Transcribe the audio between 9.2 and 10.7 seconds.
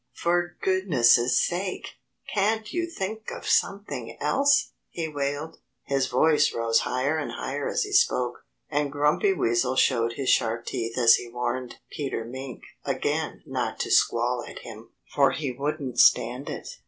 Weasel showed his sharp